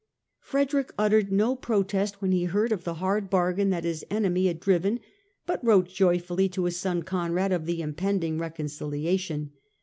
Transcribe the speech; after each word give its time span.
Frederick 0.39 0.91
uttered 0.97 1.31
no 1.31 1.55
protest 1.55 2.23
when 2.23 2.31
he 2.31 2.45
heard 2.45 2.71
of 2.71 2.83
the 2.83 2.95
hard 2.95 3.29
bargain 3.29 3.69
that 3.69 3.83
his 3.83 4.03
enemy 4.09 4.47
had 4.47 4.59
driven, 4.59 4.99
but 5.45 5.63
wrote 5.63 5.87
joyfully 5.89 6.49
to 6.49 6.63
his 6.63 6.79
son 6.79 7.03
Conrad 7.03 7.51
of 7.51 7.67
the 7.67 7.83
impending 7.83 8.39
reconciliation. 8.39 9.51